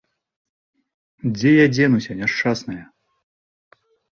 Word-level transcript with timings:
Дзе 1.35 1.51
я 1.63 1.67
дзенуся, 1.75 2.11
няшчасная? 2.23 2.83